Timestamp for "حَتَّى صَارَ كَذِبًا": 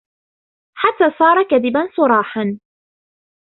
0.77-1.89